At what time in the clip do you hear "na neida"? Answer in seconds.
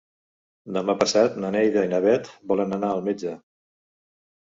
1.43-1.83